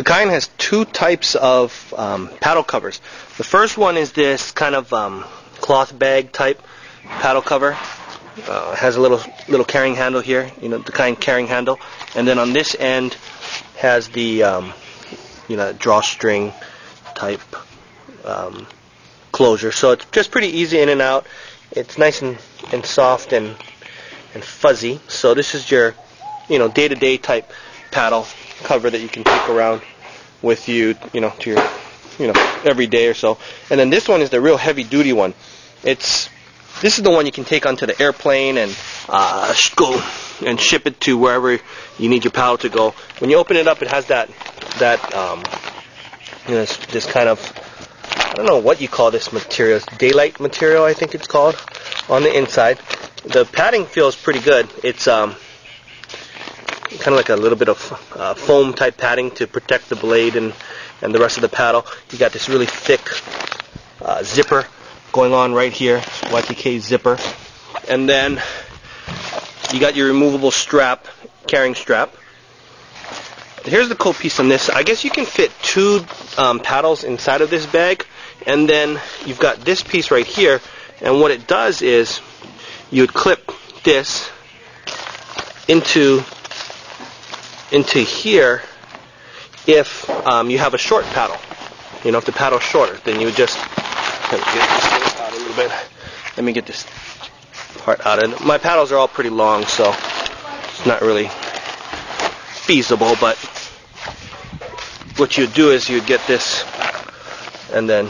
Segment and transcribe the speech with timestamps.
[0.00, 3.02] Dakine has two types of um, paddle covers.
[3.36, 5.24] The first one is this kind of um,
[5.60, 6.62] cloth bag type
[7.04, 7.76] paddle cover.
[8.48, 11.78] Uh, has a little little carrying handle here, you know, the kind carrying handle,
[12.14, 13.14] and then on this end
[13.76, 14.72] has the um,
[15.48, 16.54] you know drawstring
[17.14, 17.42] type
[18.24, 18.66] um,
[19.32, 19.72] closure.
[19.72, 21.26] So it's just pretty easy in and out.
[21.72, 22.38] It's nice and,
[22.72, 23.54] and soft and
[24.32, 24.98] and fuzzy.
[25.08, 25.94] So this is your
[26.48, 27.52] you know day-to-day type
[27.90, 28.26] paddle
[28.64, 29.82] cover that you can take around
[30.42, 31.70] with you, you know, to your
[32.18, 33.38] you know every day or so.
[33.70, 35.34] And then this one is the real heavy-duty one.
[35.82, 36.28] It's
[36.80, 38.76] this is the one you can take onto the airplane and
[39.08, 40.00] uh, go
[40.44, 41.52] and ship it to wherever
[41.98, 42.94] you need your paddle to go.
[43.18, 44.30] When you open it up, it has that
[44.78, 45.42] that um,
[46.46, 47.40] you know this, this kind of
[48.16, 49.80] I don't know what you call this material.
[49.98, 51.56] Daylight material, I think it's called,
[52.08, 52.78] on the inside.
[53.24, 54.70] The padding feels pretty good.
[54.84, 55.34] It's um,
[56.98, 60.36] kind of like a little bit of uh, foam type padding to protect the blade
[60.36, 60.52] and
[61.02, 61.86] and the rest of the paddle.
[62.10, 63.00] You got this really thick
[64.02, 64.66] uh, zipper
[65.12, 67.18] going on right here, YKK zipper.
[67.88, 68.40] And then
[69.72, 71.06] you got your removable strap,
[71.46, 72.14] carrying strap.
[73.64, 74.70] Here's the cool piece on this.
[74.70, 76.04] I guess you can fit two
[76.38, 78.06] um, paddles inside of this bag,
[78.46, 80.60] and then you've got this piece right here.
[81.02, 82.20] And what it does is
[82.90, 83.52] you would clip
[83.84, 84.30] this
[85.68, 86.22] into
[87.72, 88.62] into here
[89.66, 91.36] if um, you have a short paddle.
[92.04, 93.56] You know, if the paddle's shorter, then you would just
[94.30, 95.70] get this out a little bit.
[96.36, 96.86] Let me get this
[97.78, 98.22] part out.
[98.22, 101.28] And my paddles are all pretty long, so it's not really
[102.64, 103.14] feasible.
[103.20, 103.36] But
[105.16, 106.64] what you'd do is you'd get this,
[107.72, 108.08] and then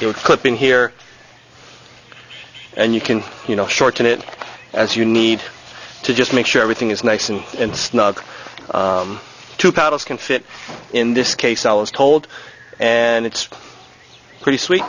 [0.00, 0.92] you would clip in here,
[2.76, 4.24] and you can, you know, shorten it
[4.72, 5.40] as you need
[6.06, 8.22] to just make sure everything is nice and, and snug.
[8.70, 9.18] Um,
[9.58, 10.44] two paddles can fit
[10.92, 12.28] in this case, I was told,
[12.78, 13.48] and it's
[14.40, 14.84] pretty sweet.